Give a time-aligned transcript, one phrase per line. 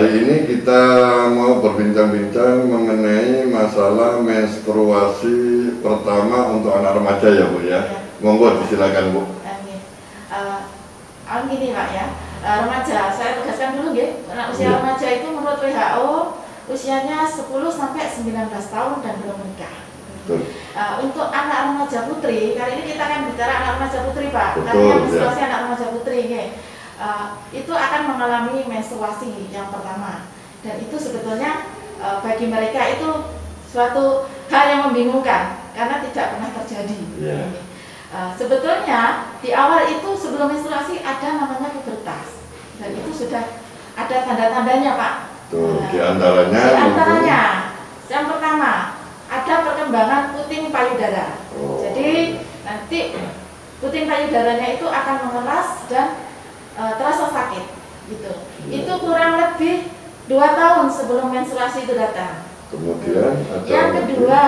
[0.00, 0.80] Hari ini kita
[1.36, 7.84] mau berbincang-bincang mengenai masalah menstruasi pertama untuk anak remaja ya Bu ya.
[7.84, 8.00] Ya.
[8.24, 9.28] Monggo disilakan Bu.
[9.28, 9.76] Oke.
[10.32, 14.80] Uh, gini Pak ya, Eh, remaja, saya tegaskan dulu nggih, anak usia Iya.
[14.80, 16.12] remaja itu menurut WHO
[16.72, 19.84] usianya 10 sampai 19 tahun dan belum menikah.
[20.24, 20.48] Betul.
[20.48, 24.64] Eh, untuk anak remaja putri, kali ini kita akan bicara anak remaja putri Pak, Betul,
[24.64, 24.96] karena ya.
[25.04, 26.48] menstruasi anak remaja putri nggih.
[27.00, 30.28] Eh, itu akan mengalami menstruasi yang pertama
[30.60, 31.64] dan itu sebetulnya
[31.96, 37.00] eh, bagi mereka itu suatu hal yang membingungkan karena tidak pernah terjadi.
[37.16, 37.40] Iya.
[38.12, 42.44] Eh, sebetulnya di awal itu sebelum menstruasi ada namanya pubertas
[42.76, 43.48] dan itu sudah
[43.96, 45.14] ada tanda-tandanya Pak.
[45.48, 47.40] Tuh, Nah, di antaranya di antaranya
[48.12, 48.72] yang pertama
[49.32, 51.40] ada perkembangan puting payudara.
[51.56, 51.80] Oh.
[51.80, 53.16] Jadi nanti
[53.80, 56.28] puting payudaranya itu akan mengeras dan
[56.80, 57.64] e, terasa sakit
[58.08, 58.32] gitu.
[58.66, 58.72] Iya.
[58.80, 59.92] Itu kurang lebih
[60.26, 62.48] dua tahun sebelum menstruasi itu datang.
[62.72, 64.42] Kemudian ada Yang kedua,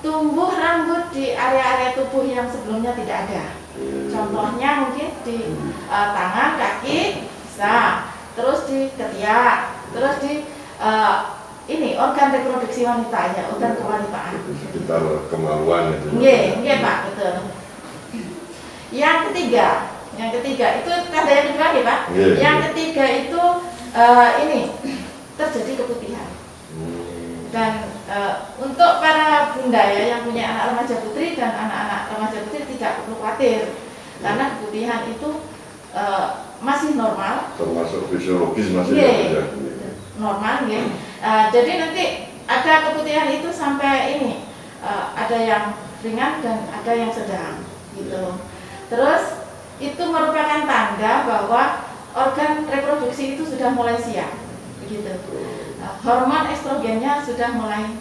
[0.00, 3.44] tumbuh rambut di area-area tubuh yang sebelumnya tidak ada.
[3.78, 4.10] Iya.
[4.10, 5.38] Contohnya mungkin di
[5.86, 7.00] eh, tangan, kaki,
[7.46, 8.08] bisa.
[8.38, 9.58] Terus di ketiak,
[9.92, 10.32] terus di
[10.80, 11.16] eh,
[11.68, 14.32] ini organ reproduksi wanita ya, organ kewanitaan.
[14.40, 16.08] Itu sekitar kemaluan itu.
[16.16, 17.34] Nggih, nggih Pak, betul.
[18.88, 19.87] Yang ketiga,
[20.18, 22.00] yang ketiga itu tanda yang kedua nih Pak.
[22.10, 22.66] Nggih, Yang nggih.
[22.66, 23.42] ketiga itu
[23.94, 24.60] eh, ini
[25.34, 26.28] terjadi keputihan.
[26.74, 27.46] Hmm.
[27.48, 27.72] Dan
[28.10, 32.92] eh, untuk para bunda ya yang punya anak remaja putri dan anak-anak remaja putri tidak
[33.00, 33.62] perlu khawatir
[34.18, 35.30] karena keputihan itu
[35.94, 36.26] eh,
[36.58, 39.10] masih normal, Termasuk fisiologis masih Iya.
[39.30, 39.42] ada.
[40.18, 40.82] normal ya.
[41.22, 42.04] Eh, jadi nanti
[42.44, 44.42] ada keputihan itu sampai ini
[44.82, 45.64] eh, ada yang
[46.02, 47.62] ringan dan ada yang sedang
[47.94, 48.34] gitu.
[48.88, 49.37] Terus
[49.78, 51.62] itu merupakan tanda bahwa
[52.14, 54.34] organ reproduksi itu sudah mulai siap
[54.82, 55.12] begitu.
[56.02, 57.98] Hormon estrogennya sudah mulai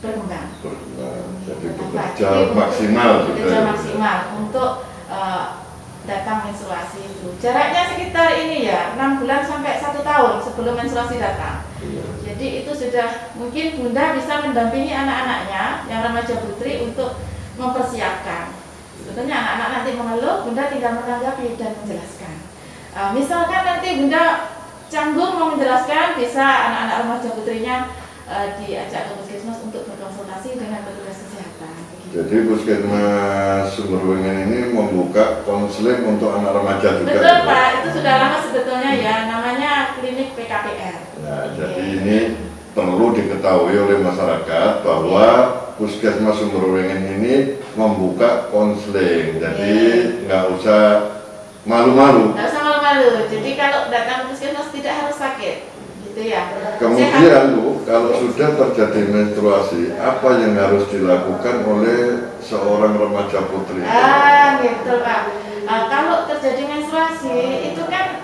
[0.00, 0.48] berkembang.
[0.60, 1.26] Berkembang.
[1.46, 4.72] Jadi bekerja maksimal Bekerja maksimal untuk
[5.08, 5.46] eh,
[6.06, 7.28] datang menstruasi itu.
[7.42, 11.66] Jaraknya sekitar ini ya, 6 bulan sampai satu tahun sebelum menstruasi datang.
[11.82, 12.04] Iya.
[12.22, 17.18] Jadi itu sudah mungkin bunda bisa mendampingi anak-anaknya yang remaja putri untuk
[17.58, 18.55] mempersiapkan.
[19.06, 22.34] Sebetulnya anak-anak nanti mengeluh, bunda tinggal menanggapi dan menjelaskan.
[22.90, 24.50] Eh, misalkan nanti bunda
[24.90, 27.76] canggung mau menjelaskan, bisa anak-anak remaja putrinya
[28.26, 31.74] eh, diajak ke puskesmas untuk berkonsultasi dengan petugas kesehatan.
[32.10, 37.14] Jadi Puskesmas Sumberwengen ini membuka konseling untuk anak remaja juga.
[37.14, 37.46] Betul ya?
[37.46, 39.70] Pak, itu sudah lama sebetulnya ya, namanya
[40.02, 40.96] klinik PKPR.
[41.22, 42.18] Nah, jadi ini
[42.74, 45.26] perlu diketahui oleh masyarakat bahwa
[45.76, 49.36] Puskesmas Sumberwengen ini membuka konseling.
[49.36, 50.24] Jadi Iya.
[50.24, 50.82] nggak usah
[51.68, 52.32] malu-malu.
[52.32, 55.56] Nggak usah malu-malu, jadi kalau datang ke puskesmas tidak harus sakit,
[56.08, 56.48] gitu ya.
[56.80, 63.84] Kemudian Bu, kalau sudah terjadi menstruasi, apa yang harus dilakukan oleh seorang remaja putri?
[63.84, 65.20] Ah, gitu Pak.
[65.66, 67.36] Ah, kalau terjadi menstruasi
[67.74, 68.22] itu kan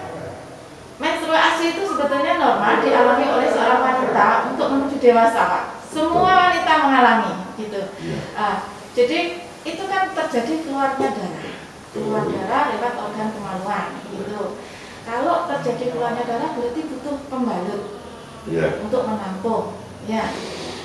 [1.02, 5.64] menstruasi itu sebetulnya normal dialami oleh seorang wanita untuk menuju dewasa Pak.
[5.92, 7.82] Semua wanita mengalami gitu.
[8.32, 8.64] Ah,
[8.97, 11.53] jadi itu kan terjadi keluarnya darah,
[11.92, 14.56] keluar darah lewat organ kemaluan gitu.
[15.04, 17.82] Kalau terjadi keluarnya darah berarti butuh pembalut
[18.48, 18.81] Iya.
[18.82, 19.76] untuk menampung.
[20.08, 20.32] Ya.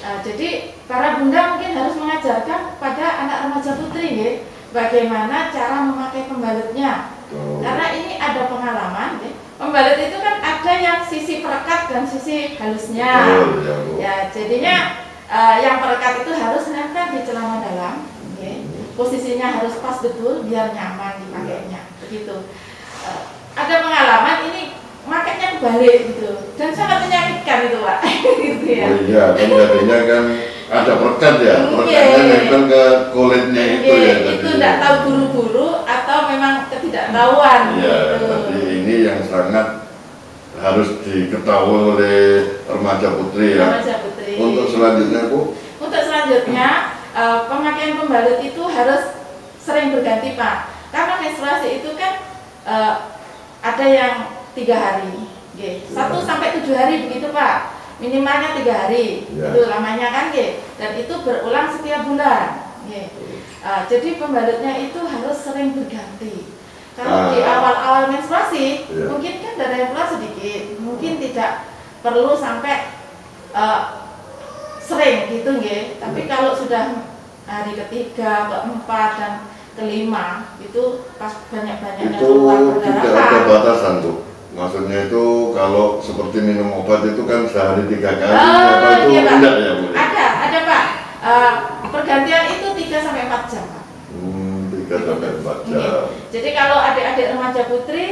[0.03, 4.29] Nah, jadi para bunda mungkin harus mengajarkan pada anak remaja putri ya,
[4.69, 7.17] bagaimana cara memakai pembalutnya.
[7.31, 7.59] Tuh.
[7.65, 9.31] Karena ini ada pengalaman, ya.
[9.57, 13.11] Pembalut itu kan ada yang sisi perekat dan sisi halusnya.
[13.25, 14.05] Betul, ya.
[14.05, 14.75] Ya, jadinya
[15.27, 17.95] eh, yang perekat itu harus nempel di celana dalam,
[18.37, 18.53] ya.
[18.93, 22.35] posisinya harus pas betul biar nyaman dipakainya, begitu.
[23.03, 23.21] Eh,
[23.57, 24.61] ada pengalaman ini
[25.07, 27.97] makainya kebalik gitu dan sangat menyakitkan itu pak,
[28.43, 28.87] gitu ya.
[28.91, 30.23] Oh iya, kan jadinya kan
[30.67, 32.27] ada perekat ya, perekatnya Iya.
[32.27, 32.83] nempel ke
[33.15, 34.15] kulitnya itu Oke, ya.
[34.35, 38.27] itu tidak tahu buru-buru atau memang ketidaktahuan Iya, gitu.
[38.51, 39.83] jadi ini yang sangat
[40.57, 42.19] harus diketahui oleh
[42.65, 43.67] remaja putri ya.
[43.67, 44.39] Remaja putri.
[44.39, 45.53] Untuk selanjutnya Bu,
[45.83, 46.67] Untuk selanjutnya
[47.11, 49.03] eh, pemakaian pembalut itu harus
[49.59, 50.71] sering berganti pak.
[50.95, 52.23] Karena menstruasi itu kan
[52.63, 52.93] eh,
[53.59, 54.13] ada yang
[54.55, 57.75] tiga hari, Oke, satu sampai tujuh hari begitu pak.
[57.97, 59.49] Minimalnya tiga hari, Ya.
[59.49, 60.25] itu lamanya kan,
[60.77, 62.61] dan itu berulang setiap bulan.
[62.87, 63.09] Eh,
[63.89, 66.57] jadi pembalutnya itu harus sering berganti.
[66.97, 67.29] Kalau Ah.
[67.29, 69.05] di awal-awal menstruasi, Ya.
[69.05, 71.51] mungkin kan darah yang keluar sedikit, mungkin tidak
[72.01, 72.97] perlu sampai
[73.53, 73.81] eh,
[74.79, 75.97] sering gitu nggih.
[75.97, 76.29] Tapi Ya.
[76.29, 77.05] kalau sudah
[77.45, 79.33] hari ketiga, keempat dan
[79.73, 80.25] kelima
[80.57, 80.83] itu
[81.15, 84.25] pas banyak-banyaknya itu keluar tidak ada batasan tuh.
[84.51, 85.23] Maksudnya itu
[85.53, 89.71] kalau seperti minum obat itu kan sehari tiga kali, Oh, apa itu iya, enggak ya
[89.77, 89.85] Bu?
[89.93, 90.83] Ada, ada Pak.
[91.17, 91.53] Eh,
[91.87, 93.83] pergantian itu 3 sampai 4 jam Pak.
[95.67, 95.91] Iya.
[96.31, 98.05] Jadi kalau adik-adik remaja putri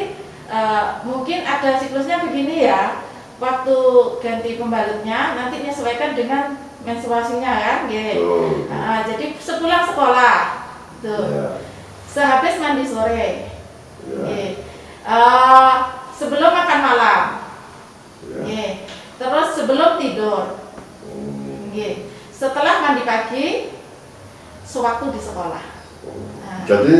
[0.52, 3.02] eh, mungkin ada siklusnya begini ya.
[3.36, 3.78] Waktu
[4.24, 6.56] ganti pembalutnya nanti menyesuaikan dengan
[6.86, 7.80] menstruasinya kan.
[8.16, 8.70] Tuh.
[8.72, 10.38] Nah, jadi sepulang sekolah,
[11.04, 11.48] tuh, Ya,
[12.08, 13.28] sehabis mandi sore, ya,
[14.08, 14.50] nggih.
[15.04, 15.76] Eh,
[16.16, 17.22] sebelum makan malam,
[18.24, 18.40] ya.
[18.46, 18.72] nggih.
[19.20, 20.64] terus sebelum tidur,
[21.76, 22.08] nggih.
[22.32, 23.76] setelah mandi pagi,
[24.64, 25.75] sewaktu di sekolah.
[26.42, 26.96] Nah, Jadi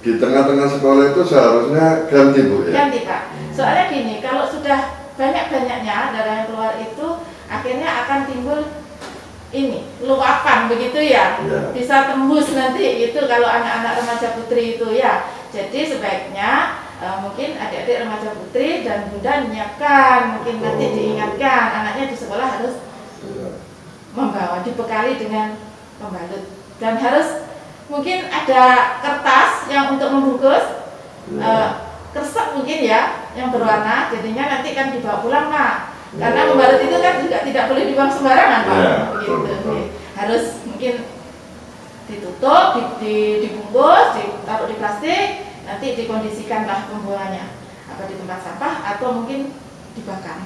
[0.00, 2.72] di tengah-tengah sekolah itu seharusnya ganti Bu ya?
[2.76, 3.22] ganti pak.
[3.50, 4.80] Soalnya gini, kalau sudah
[5.16, 7.06] banyak-banyaknya darah yang keluar itu
[7.46, 8.60] akhirnya akan timbul
[9.48, 11.72] ini luapan begitu ya Iya.
[11.72, 16.50] bisa tembus nanti itu kalau anak-anak remaja putri itu ya jadi sebaiknya
[16.98, 20.92] eh, mungkin adik-adik remaja putri dan bunda menyiapkan mungkin nanti Oh.
[20.92, 22.74] diingatkan anaknya di sekolah harus
[23.24, 23.48] Iya.
[24.12, 25.56] membawa dibekali dengan
[25.96, 26.44] pembalut
[26.76, 27.45] dan harus
[27.86, 28.62] mungkin ada
[28.98, 30.64] kertas yang untuk membungkus
[31.26, 31.42] Iya.
[31.42, 31.68] eh,
[32.10, 33.02] kresek mungkin ya
[33.32, 35.74] yang berwarna jadinya nanti kan dibawa pulang pak
[36.14, 36.48] karena Oh.
[36.50, 39.58] membalut itu kan juga tidak boleh dibuang sembarangan pak Iya, betul, betul.
[39.66, 39.82] Oke.
[40.14, 40.94] harus mungkin
[42.06, 45.26] ditutup di, di- dibungkus ditaruh di plastik
[45.66, 47.44] nanti dikondisikanlah pembuangannya
[47.86, 49.50] apa di tempat sampah atau mungkin
[49.92, 50.38] dibakar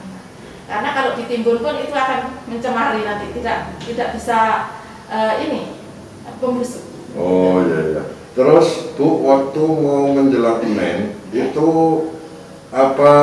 [0.64, 4.38] karena kalau ditimbun pun itu akan mencemari nanti tidak tidak bisa
[5.06, 5.60] eh, ini
[6.40, 8.02] pembusuk Oh iya iya.
[8.34, 11.68] Terus Bu waktu mau menjelang men itu
[12.70, 13.14] apa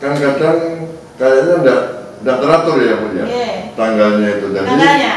[0.00, 0.88] kan kadang
[1.20, 1.82] kayaknya enggak
[2.24, 3.50] enggak teratur ya Bu ya Iya.
[3.76, 4.46] tanggalnya itu.
[4.50, 5.14] Jadi tanggalnya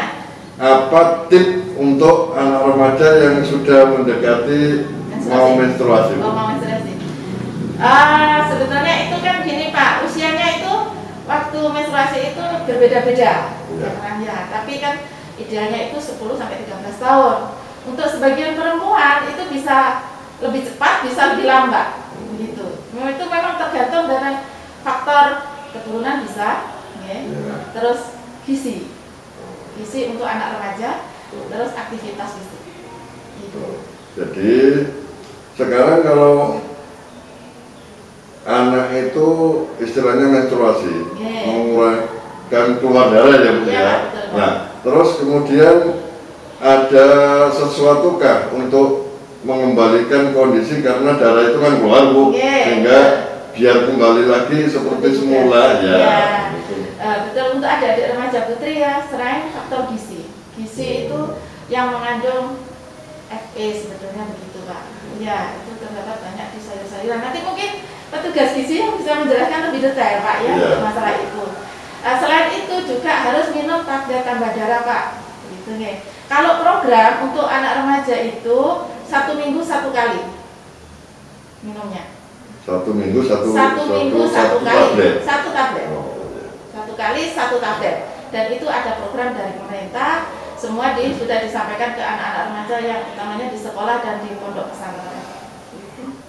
[0.59, 1.01] apa
[1.31, 1.47] tip
[1.79, 4.91] untuk anak remaja yang sudah mendekati
[5.31, 6.23] mau menstruasi Bu?
[6.27, 6.91] Oh, mau menstruasi.
[7.79, 10.73] Ah, sebetulnya itu kan gini Pak, usianya itu
[11.23, 13.55] waktu menstruasi itu berbeda-beda.
[14.19, 14.99] Ya, tapi kan
[15.39, 17.37] idealnya itu 10 sampai 13 tahun.
[17.89, 20.05] Untuk sebagian perempuan itu bisa
[20.39, 21.97] lebih cepat, bisa lebih lambat.
[22.37, 22.65] Begitu.
[22.93, 24.45] Memang itu memang tergantung dari
[24.85, 25.25] faktor
[25.73, 26.69] keturunan bisa,
[27.03, 27.17] ya.
[27.25, 27.55] Iya.
[27.73, 28.13] terus
[28.45, 28.89] gizi.
[29.75, 32.61] Gizi untuk anak remaja, terus aktivitas fisik.
[33.41, 33.65] Gitu.
[34.17, 34.53] Jadi
[35.55, 36.35] sekarang kalau
[38.45, 39.27] anak itu
[39.77, 41.41] istilahnya menstruasi, Iya.
[41.47, 43.93] mengurangkan keluar darah ya Bu ya.
[44.09, 44.25] betul.
[44.37, 44.51] Nah,
[44.81, 45.75] terus kemudian
[46.59, 47.07] ada
[47.49, 52.55] sesuatukah untuk mengembalikan kondisi karena darah itu kan keluar Bu, Iya.
[52.67, 52.99] sehingga
[53.55, 55.95] biar kembali lagi seperti semula ya.
[55.95, 56.19] Iya.
[56.59, 56.73] Gitu.
[56.99, 60.27] Eh, betul untuk adik-adik remaja putri ya selain faktor gizi
[60.59, 61.19] gizi itu
[61.71, 62.59] yang mengandung
[63.29, 64.89] Fe sebetulnya begitu pak
[65.21, 67.69] ya itu terdapat banyak di sayur-sayuran nanti mungkin
[68.09, 70.65] petugas gizi yang bisa menjelaskan lebih detail pak ya Iya.
[70.67, 71.43] untuk masalah itu
[71.99, 75.03] Eh, selain itu juga harus minum tablet tambah darah pak
[75.77, 78.59] nih kalau program untuk anak remaja itu
[79.05, 80.39] satu minggu satu kali
[81.65, 82.15] minumnya.
[82.63, 84.77] Satu minggu satu satu, minggu satu, kali.
[84.77, 85.13] tablet.
[85.25, 85.85] satu tablet.
[85.89, 86.05] Oh,
[86.37, 86.45] iya.
[86.71, 87.95] satu kali satu tablet.
[88.29, 90.29] Dan itu ada program dari pemerintah.
[90.59, 95.23] Semua di, sudah disampaikan ke anak-anak remaja yang utamanya di sekolah dan di pondok pesantren.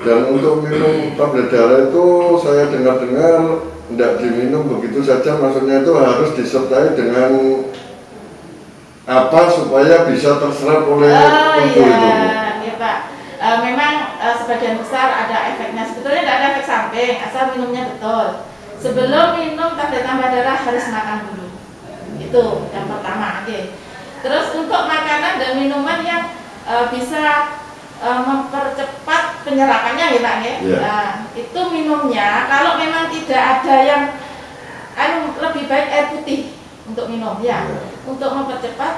[0.00, 2.07] Dan untuk minum tablet darah itu
[2.41, 7.31] saya dengar-dengar tidak diminum begitu saja, maksudnya itu harus disertai dengan
[9.11, 11.83] apa supaya bisa terserap oleh oh tubuh itu.
[11.83, 11.90] Bu.
[11.90, 12.99] iya iya pak.
[13.43, 15.83] Eh, memang eh, sebagian besar ada efeknya.
[15.83, 18.47] Sebetulnya tidak ada efek samping asal minumnya betul.
[18.79, 21.47] Sebelum minum tablet tambah darah harus makan dulu.
[22.23, 23.59] Itu yang pertama oke.
[24.21, 26.23] Terus untuk makanan dan minuman yang
[26.71, 27.59] eh, bisa
[27.99, 30.55] eh, mempercepat penyerapannya ya pak ya.
[30.62, 30.79] Iya.
[30.87, 32.47] Nah, itu minumnya.
[32.47, 34.05] Kalau memang tidak ada yang
[34.95, 36.60] anu lebih baik air putih
[36.90, 37.80] untuk minum ya Iya.
[38.04, 38.94] untuk mempercepat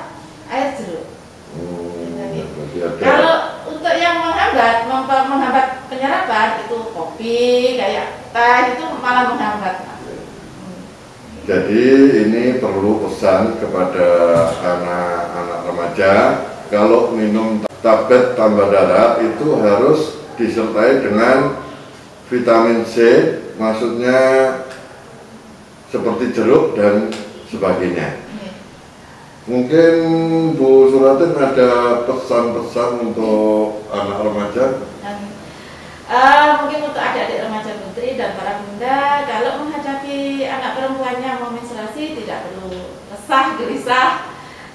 [0.49, 1.07] air jeruk
[1.53, 2.41] Hmm, Jadi,
[2.81, 2.97] ada.
[3.05, 3.37] kalau
[3.69, 9.85] untuk yang menghambat, menghambat penyerapan itu kopi, kayak teh itu malah menghambat.
[9.85, 10.25] Hmm.
[11.45, 11.85] Jadi
[12.25, 14.09] ini perlu pesan kepada
[14.65, 16.13] anak-anak remaja
[16.73, 21.61] kalau minum tablet tambah darah itu harus disertai dengan
[22.33, 22.97] vitamin C,
[23.61, 24.21] maksudnya
[25.93, 27.13] seperti jeruk dan
[27.53, 28.25] sebagainya.
[28.33, 28.49] Ini.
[29.45, 29.95] Mungkin
[30.57, 34.65] Bu Suratin ada pesan-pesan untuk anak remaja?
[36.13, 42.21] Eh, mungkin untuk adik-adik remaja putri dan para bunda, kalau menghadapi anak perempuannya mau menstruasi
[42.21, 44.11] tidak perlu resah, gelisah,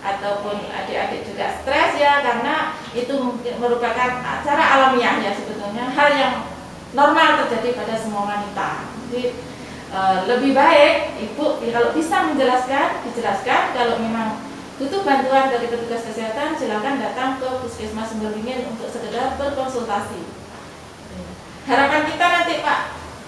[0.01, 3.13] ataupun adik-adik juga stres ya karena itu
[3.59, 6.35] merupakan acara alamiah ya sebetulnya hal yang
[6.95, 8.87] normal terjadi pada semua wanita.
[9.05, 9.37] Jadi
[9.87, 13.71] Eh, lebih baik ibu kalau bisa menjelaskan dijelaskan.
[13.71, 14.43] Kalau memang
[14.75, 20.27] butuh bantuan dari petugas kesehatan silakan datang ke puskesmas sumber dingin untuk sekedar berkonsultasi.
[21.71, 22.79] Harapan kita nanti pak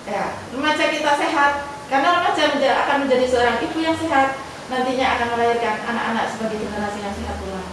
[0.03, 1.51] ya remaja kita sehat.
[1.89, 2.43] Karena remaja
[2.85, 4.37] akan menjadi seorang ibu yang sehat
[4.69, 7.63] nantinya akan melahirkan anak-anak sebagai generasi yang sehat pula.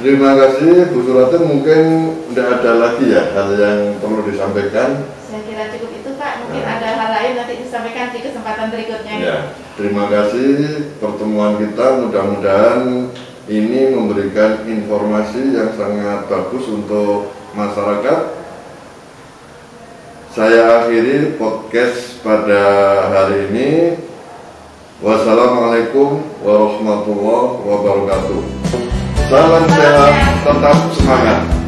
[0.00, 1.84] Terima kasih Bu Suratin mungkin
[2.32, 5.04] tidak ada lagi ya hal yang perlu disampaikan.
[5.28, 6.40] Saya kira cukup itu Pak.
[6.40, 6.80] Mungkin nah.
[6.80, 7.32] ada hal lain
[7.90, 9.14] nanti disampaikan di kesempatan berikutnya.
[9.18, 9.38] Ya,
[9.74, 10.50] terima kasih
[11.02, 11.86] pertemuan kita.
[12.06, 13.10] Mudah-mudahan
[13.50, 18.20] ini memberikan informasi yang sangat bagus untuk masyarakat.
[20.30, 22.62] Saya akhiri podcast pada
[23.10, 23.70] hari ini.
[25.00, 28.40] Wassalamualaikum warahmatullahi wabarakatuh.
[29.26, 30.12] Salam sehat,
[30.44, 31.59] tetap semangat.